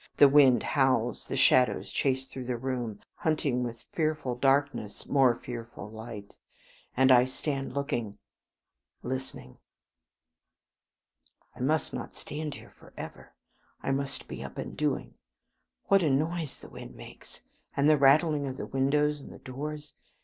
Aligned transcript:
The 0.17 0.27
wind 0.27 0.63
howls, 0.63 1.25
the 1.27 1.37
shadows 1.37 1.91
chase 1.91 2.27
through 2.27 2.45
the 2.45 2.57
room, 2.57 3.01
hunting 3.17 3.61
with 3.63 3.83
fearful 3.91 4.33
darkness 4.33 5.05
more 5.05 5.35
fearful 5.35 5.91
light; 5.91 6.35
and 6.97 7.11
I 7.11 7.25
stand 7.25 7.75
looking,... 7.75 8.17
listening.......... 9.03 9.59
I 11.55 11.59
must 11.59 11.93
not 11.93 12.15
stand 12.15 12.55
here 12.55 12.71
for 12.71 12.93
ever; 12.97 13.35
I 13.83 13.91
must 13.91 14.27
be 14.27 14.43
up 14.43 14.57
and 14.57 14.75
doing. 14.75 15.13
What 15.85 16.01
a 16.01 16.09
noise 16.09 16.57
the 16.57 16.69
wind 16.69 16.95
makes, 16.95 17.41
and 17.77 17.87
the 17.87 17.95
rattling 17.99 18.47
of 18.47 18.57
the 18.57 18.65
windows 18.65 19.21
and 19.21 19.31
the 19.31 19.37
doors. 19.37 19.93